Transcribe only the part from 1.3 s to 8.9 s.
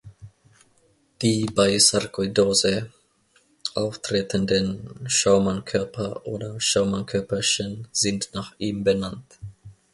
bei Sarkoidose auftretenden "Schaumann-Körper" oder "Schaumann-Körperchen" sind nach ihm